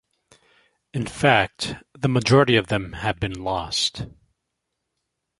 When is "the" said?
1.95-2.09